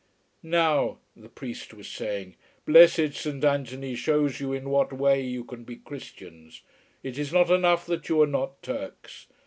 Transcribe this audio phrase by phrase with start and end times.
[0.41, 5.63] "Now," the priest was saying, "blessed Saint Anthony shows you in what way you can
[5.63, 6.63] be Christians.
[7.03, 9.27] It is not enough that you are not Turks.